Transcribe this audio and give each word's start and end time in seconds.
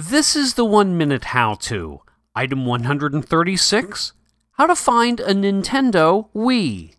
This 0.00 0.36
is 0.36 0.54
the 0.54 0.64
one 0.64 0.96
minute 0.96 1.24
how 1.24 1.54
to. 1.54 2.02
Item 2.32 2.64
136 2.64 4.12
How 4.52 4.66
to 4.68 4.76
find 4.76 5.18
a 5.18 5.34
Nintendo 5.34 6.28
Wii. 6.36 6.94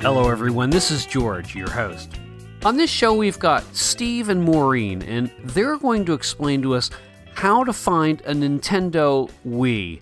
Hello, 0.00 0.30
everyone. 0.30 0.70
This 0.70 0.90
is 0.90 1.04
George, 1.04 1.54
your 1.54 1.68
host. 1.68 2.18
On 2.64 2.78
this 2.78 2.88
show, 2.88 3.12
we've 3.12 3.38
got 3.38 3.62
Steve 3.76 4.30
and 4.30 4.42
Maureen, 4.42 5.02
and 5.02 5.30
they're 5.44 5.76
going 5.76 6.06
to 6.06 6.14
explain 6.14 6.62
to 6.62 6.74
us 6.74 6.88
how 7.34 7.62
to 7.62 7.74
find 7.74 8.22
a 8.22 8.32
Nintendo 8.32 9.30
Wii. 9.46 10.00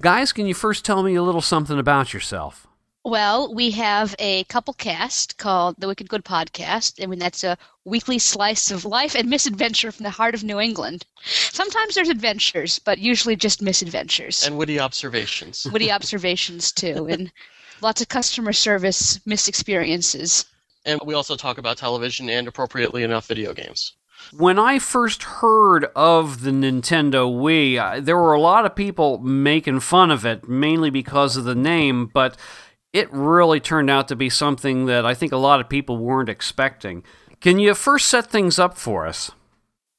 Guys, 0.00 0.32
can 0.32 0.46
you 0.46 0.54
first 0.54 0.84
tell 0.84 1.02
me 1.02 1.16
a 1.16 1.24
little 1.24 1.40
something 1.40 1.80
about 1.80 2.14
yourself? 2.14 2.67
Well, 3.08 3.54
we 3.54 3.70
have 3.70 4.14
a 4.18 4.44
couple 4.44 4.74
cast 4.74 5.38
called 5.38 5.76
the 5.78 5.86
Wicked 5.86 6.10
Good 6.10 6.26
Podcast, 6.26 7.02
I 7.02 7.06
mean, 7.06 7.18
that's 7.18 7.42
a 7.42 7.56
weekly 7.86 8.18
slice 8.18 8.70
of 8.70 8.84
life 8.84 9.14
and 9.14 9.30
misadventure 9.30 9.90
from 9.90 10.04
the 10.04 10.10
heart 10.10 10.34
of 10.34 10.44
New 10.44 10.60
England. 10.60 11.06
Sometimes 11.24 11.94
there's 11.94 12.10
adventures, 12.10 12.78
but 12.78 12.98
usually 12.98 13.34
just 13.34 13.62
misadventures. 13.62 14.44
And 14.46 14.58
witty 14.58 14.78
observations. 14.78 15.66
witty 15.72 15.90
observations, 15.90 16.70
too, 16.70 17.06
and 17.08 17.32
lots 17.80 18.02
of 18.02 18.08
customer 18.08 18.52
service 18.52 19.18
misexperiences. 19.20 20.44
And 20.84 21.00
we 21.02 21.14
also 21.14 21.34
talk 21.34 21.56
about 21.56 21.78
television 21.78 22.28
and, 22.28 22.46
appropriately 22.46 23.04
enough, 23.04 23.26
video 23.26 23.54
games. 23.54 23.94
When 24.36 24.58
I 24.58 24.78
first 24.78 25.22
heard 25.22 25.86
of 25.96 26.42
the 26.42 26.50
Nintendo 26.50 27.32
Wii, 27.32 28.04
there 28.04 28.18
were 28.18 28.34
a 28.34 28.40
lot 28.40 28.66
of 28.66 28.76
people 28.76 29.16
making 29.18 29.80
fun 29.80 30.10
of 30.10 30.26
it, 30.26 30.46
mainly 30.46 30.90
because 30.90 31.38
of 31.38 31.44
the 31.44 31.54
name, 31.54 32.06
but 32.06 32.36
it 32.98 33.08
really 33.12 33.60
turned 33.60 33.88
out 33.88 34.08
to 34.08 34.16
be 34.16 34.28
something 34.28 34.86
that 34.86 35.06
I 35.06 35.14
think 35.14 35.30
a 35.30 35.36
lot 35.36 35.60
of 35.60 35.68
people 35.68 35.98
weren't 35.98 36.28
expecting. 36.28 37.04
Can 37.40 37.60
you 37.60 37.72
first 37.74 38.08
set 38.08 38.26
things 38.26 38.58
up 38.58 38.76
for 38.76 39.06
us? 39.06 39.30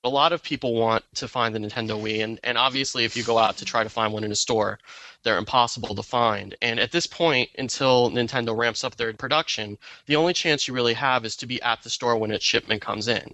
A 0.04 0.10
lot 0.10 0.34
of 0.34 0.44
people 0.44 0.76
want 0.76 1.06
to 1.16 1.28
find 1.28 1.56
the 1.56 1.60
Nintendo 1.60 2.02
Wii, 2.02 2.24
and, 2.24 2.40
and 2.44 2.58
obviously, 2.58 3.06
if 3.06 3.16
you 3.16 3.24
go 3.24 3.38
out 3.38 3.56
to 3.58 3.66
try 3.66 3.84
to 3.84 3.90
find 3.90 4.12
one 4.12 4.26
in 4.26 4.34
a 4.34 4.36
store, 4.36 4.80
they're 5.24 5.38
impossible 5.38 5.96
to 5.96 6.04
find. 6.04 6.56
And 6.62 6.78
at 6.78 6.92
this 6.92 7.08
point, 7.08 7.50
until 7.58 8.10
Nintendo 8.10 8.56
ramps 8.56 8.84
up 8.84 8.96
their 8.96 9.14
production, 9.14 9.78
the 10.06 10.18
only 10.18 10.34
chance 10.34 10.68
you 10.68 10.74
really 10.74 10.94
have 10.94 11.24
is 11.24 11.38
to 11.38 11.46
be 11.46 11.62
at 11.62 11.84
the 11.84 11.90
store 11.90 12.18
when 12.18 12.32
its 12.32 12.44
shipment 12.44 12.82
comes 12.82 13.08
in. 13.08 13.34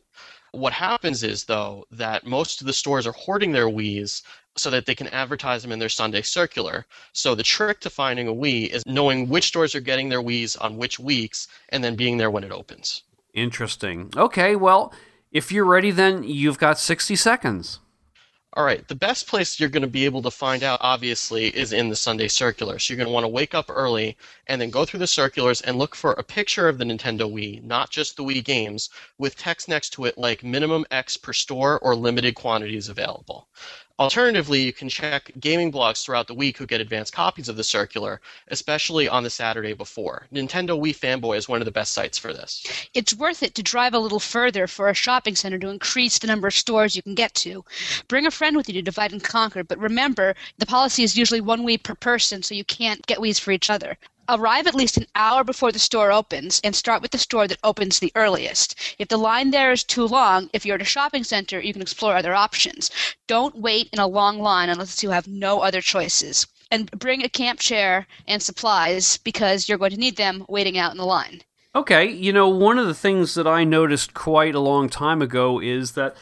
What 0.56 0.74
happens 0.74 1.24
is, 1.24 1.44
though, 1.44 1.86
that 1.92 2.26
most 2.26 2.62
of 2.62 2.68
the 2.68 2.74
stores 2.74 3.06
are 3.06 3.12
hoarding 3.12 3.52
their 3.52 3.68
Wii's 3.68 4.24
so 4.56 4.70
that 4.70 4.86
they 4.86 4.96
can 4.96 5.08
advertise 5.08 5.62
them 5.62 5.72
in 5.72 5.80
their 5.80 5.90
Sunday 5.90 6.22
circular. 6.22 6.86
So 7.14 7.36
the 7.36 7.44
trick 7.44 7.82
to 7.82 7.90
finding 7.90 8.28
a 8.28 8.34
Wii 8.34 8.70
is 8.70 8.84
knowing 8.86 9.28
which 9.28 9.48
stores 9.48 9.76
are 9.76 9.82
getting 9.82 10.10
their 10.10 10.22
Wii's 10.22 10.56
on 10.56 10.78
which 10.78 10.98
weeks 10.98 11.48
and 11.70 11.84
then 11.84 11.96
being 11.96 12.18
there 12.18 12.32
when 12.32 12.44
it 12.44 12.52
opens. 12.52 13.04
Interesting. 13.34 14.12
Okay, 14.16 14.56
well, 14.56 14.94
if 15.32 15.52
you're 15.52 15.66
ready, 15.66 15.92
then 15.92 16.24
you've 16.24 16.58
got 16.58 16.80
60 16.80 17.18
seconds. 17.18 17.80
All 18.58 18.64
right, 18.64 18.88
the 18.88 18.96
best 18.96 19.28
place 19.28 19.60
you're 19.60 19.68
going 19.68 19.82
to 19.82 19.88
be 19.88 20.06
able 20.06 20.22
to 20.22 20.32
find 20.32 20.64
out, 20.64 20.80
obviously, 20.82 21.48
is 21.48 21.74
in 21.74 21.90
the 21.90 21.96
Sunday 21.98 22.30
circular. 22.30 22.80
So 22.80 22.94
you're 22.94 22.98
going 22.98 23.08
to 23.10 23.14
want 23.14 23.26
to 23.26 23.28
wake 23.28 23.54
up 23.54 23.66
early 23.70 24.16
and 24.48 24.62
then 24.62 24.70
go 24.70 24.86
through 24.86 25.02
the 25.02 25.08
circulars 25.08 25.60
and 25.60 25.78
look 25.78 25.94
for 25.94 26.14
a 26.14 26.24
picture 26.24 26.70
of 26.70 26.78
the 26.78 26.86
Nintendo 26.86 27.30
Wii, 27.30 27.62
not 27.64 27.90
just 27.90 28.16
the 28.16 28.24
Wii 28.24 28.42
games, 28.46 28.90
with 29.18 29.36
text 29.36 29.68
next 29.68 29.90
to 29.90 30.06
it 30.06 30.18
like 30.18 30.42
minimum 30.42 30.86
X 30.90 31.18
per 31.18 31.34
store 31.34 31.80
or 31.80 31.98
limited 31.98 32.36
quantities 32.36 32.88
available. 32.88 33.50
Alternatively, 33.98 34.62
you 34.62 34.74
can 34.74 34.90
check 34.90 35.32
gaming 35.40 35.72
blogs 35.72 36.04
throughout 36.04 36.28
the 36.28 36.34
week 36.34 36.58
who 36.58 36.66
get 36.66 36.82
advanced 36.82 37.14
copies 37.14 37.48
of 37.48 37.56
the 37.56 37.64
circular, 37.64 38.20
especially 38.50 39.08
on 39.08 39.24
the 39.24 39.30
Saturday 39.30 39.72
before. 39.72 40.28
Nintendo 40.34 40.78
Wii 40.78 40.94
Fanboy 40.94 41.38
is 41.38 41.48
one 41.48 41.62
of 41.62 41.66
the 41.66 41.72
best 41.72 41.94
sites 41.94 42.18
for 42.18 42.34
this. 42.34 42.62
It's 42.94 43.14
worth 43.14 43.42
it 43.42 43.56
to 43.56 43.64
drive 43.64 43.94
a 43.94 44.00
little 44.00 44.20
further 44.20 44.68
for 44.68 44.90
a 44.90 44.94
shopping 44.94 45.34
center 45.34 45.58
to 45.60 45.70
increase 45.70 46.20
the 46.20 46.28
number 46.28 46.48
of 46.48 46.54
stores 46.54 46.98
you 46.98 47.04
can 47.04 47.16
get 47.16 47.34
to. 47.36 47.64
Bring 48.10 48.26
a 48.26 48.32
friend 48.32 48.58
with 48.58 48.68
you 48.68 48.74
to 48.74 48.82
divide 48.82 49.14
and 49.14 49.24
conquer, 49.24 49.64
but 49.64 49.80
remember, 49.80 50.36
the 50.58 50.66
policy 50.66 51.04
is 51.04 51.18
usually 51.18 51.40
one 51.40 51.66
Wii 51.66 51.82
per 51.82 51.96
person, 51.96 52.44
so 52.44 52.54
you 52.54 52.66
can't 52.66 53.06
get 53.08 53.20
Wii's 53.20 53.40
for 53.40 53.52
each 53.52 53.70
other. 53.70 53.98
Arrive 54.28 54.66
at 54.66 54.74
least 54.74 54.98
an 54.98 55.06
hour 55.14 55.44
before 55.44 55.72
the 55.72 55.78
store 55.78 56.12
opens 56.12 56.60
and 56.64 56.76
start 56.76 57.04
with 57.04 57.12
the 57.12 57.18
store 57.18 57.48
that 57.48 57.60
opens 57.64 58.00
the 58.00 58.12
earliest. 58.16 58.76
If 58.98 59.10
the 59.10 59.18
line 59.18 59.52
there 59.52 59.72
is 59.72 59.84
too 59.84 60.08
long, 60.08 60.50
if 60.52 60.66
you're 60.66 60.76
at 60.76 60.82
a 60.82 60.86
shopping 60.86 61.24
center, 61.24 61.60
you 61.60 61.74
can 61.74 61.82
explore 61.84 62.16
other 62.16 62.34
options. 62.34 62.90
Don't 63.28 63.56
wait 63.56 63.90
in 63.94 64.00
a 64.00 64.08
long 64.08 64.40
line 64.40 64.70
unless 64.70 65.04
you 65.04 65.12
have 65.12 65.28
no 65.28 65.60
other 65.60 65.80
choices. 65.80 66.48
And 66.72 66.90
bring 66.92 67.24
a 67.24 67.30
camp 67.30 67.60
chair 67.60 68.08
and 68.28 68.42
supplies 68.42 69.18
because 69.18 69.70
you're 69.70 69.78
going 69.78 69.92
to 69.92 69.98
need 69.98 70.18
them 70.18 70.44
waiting 70.50 70.78
out 70.78 70.92
in 70.92 70.98
the 70.98 71.06
line. 71.06 71.44
Okay, 71.76 72.10
you 72.10 72.34
know, 72.34 72.48
one 72.48 72.80
of 72.80 72.88
the 72.88 72.96
things 72.96 73.36
that 73.36 73.46
I 73.46 73.64
noticed 73.64 74.16
quite 74.16 74.56
a 74.56 74.60
long 74.60 74.90
time 74.90 75.22
ago 75.22 75.60
is 75.60 75.92
that 75.92 76.16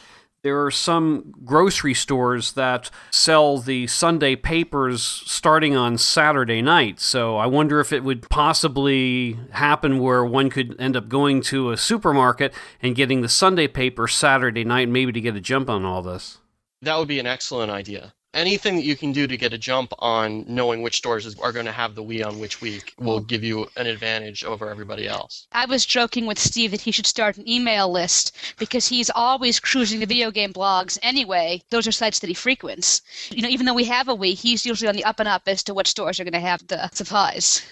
there 0.44 0.62
are 0.62 0.70
some 0.70 1.34
grocery 1.42 1.94
stores 1.94 2.52
that 2.52 2.90
sell 3.10 3.56
the 3.56 3.86
Sunday 3.86 4.36
papers 4.36 5.02
starting 5.02 5.74
on 5.74 5.96
Saturday 5.96 6.60
night. 6.60 7.00
So 7.00 7.38
I 7.38 7.46
wonder 7.46 7.80
if 7.80 7.94
it 7.94 8.04
would 8.04 8.28
possibly 8.28 9.38
happen 9.52 9.98
where 9.98 10.22
one 10.22 10.50
could 10.50 10.76
end 10.78 10.98
up 10.98 11.08
going 11.08 11.40
to 11.44 11.70
a 11.70 11.78
supermarket 11.78 12.52
and 12.82 12.94
getting 12.94 13.22
the 13.22 13.28
Sunday 13.28 13.66
paper 13.66 14.06
Saturday 14.06 14.64
night, 14.64 14.90
maybe 14.90 15.12
to 15.12 15.20
get 15.20 15.34
a 15.34 15.40
jump 15.40 15.70
on 15.70 15.86
all 15.86 16.02
this. 16.02 16.38
That 16.82 16.98
would 16.98 17.08
be 17.08 17.18
an 17.18 17.26
excellent 17.26 17.72
idea 17.72 18.12
anything 18.34 18.76
that 18.76 18.84
you 18.84 18.96
can 18.96 19.12
do 19.12 19.26
to 19.26 19.36
get 19.36 19.52
a 19.52 19.58
jump 19.58 19.92
on 19.98 20.44
knowing 20.46 20.82
which 20.82 20.96
stores 20.96 21.38
are 21.38 21.52
going 21.52 21.66
to 21.66 21.72
have 21.72 21.94
the 21.94 22.02
Wii 22.02 22.26
on 22.26 22.38
which 22.38 22.60
week 22.60 22.94
will 22.98 23.20
give 23.20 23.42
you 23.42 23.66
an 23.76 23.86
advantage 23.86 24.44
over 24.44 24.68
everybody 24.68 25.08
else. 25.08 25.46
I 25.52 25.66
was 25.66 25.86
joking 25.86 26.26
with 26.26 26.38
Steve 26.38 26.72
that 26.72 26.80
he 26.80 26.90
should 26.90 27.06
start 27.06 27.36
an 27.36 27.48
email 27.48 27.90
list 27.90 28.36
because 28.58 28.88
he's 28.88 29.10
always 29.10 29.60
cruising 29.60 30.00
the 30.00 30.06
video 30.06 30.30
game 30.30 30.52
blogs 30.52 30.98
anyway. 31.02 31.62
Those 31.70 31.86
are 31.86 31.92
sites 31.92 32.18
that 32.18 32.28
he 32.28 32.34
frequents. 32.34 33.00
You 33.30 33.42
know, 33.42 33.48
even 33.48 33.66
though 33.66 33.74
we 33.74 33.84
have 33.84 34.08
a 34.08 34.16
Wii, 34.16 34.34
he's 34.34 34.66
usually 34.66 34.88
on 34.88 34.96
the 34.96 35.04
up 35.04 35.20
and 35.20 35.28
up 35.28 35.42
as 35.46 35.62
to 35.64 35.74
what 35.74 35.86
stores 35.86 36.20
are 36.20 36.24
going 36.24 36.32
to 36.32 36.40
have 36.40 36.66
the 36.66 36.88
supplies. 36.90 37.62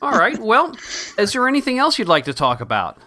All 0.00 0.18
right. 0.18 0.38
Well, 0.38 0.76
is 1.18 1.32
there 1.32 1.46
anything 1.46 1.78
else 1.78 1.98
you'd 1.98 2.08
like 2.08 2.24
to 2.24 2.34
talk 2.34 2.60
about? 2.60 2.98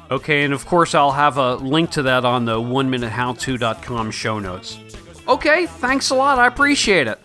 Okay, 0.10 0.44
and 0.44 0.54
of 0.54 0.66
course, 0.66 0.96
I'll 0.96 1.12
have 1.12 1.38
a 1.38 1.56
link 1.56 1.92
to 1.92 2.04
that 2.04 2.24
on 2.24 2.46
the 2.46 2.60
one 2.62 2.90
minute 2.90 3.10
how 3.10 3.34
howto.com 3.34 4.12
show 4.12 4.40
notes. 4.40 4.80
Okay, 5.28 5.66
thanks 5.66 6.10
a 6.10 6.16
lot. 6.16 6.40
I 6.40 6.48
appreciate 6.48 7.08
it. 7.08 7.20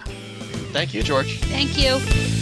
Thank 0.73 0.93
you, 0.93 1.03
George. 1.03 1.39
Thank 1.43 1.79
you. 1.79 2.42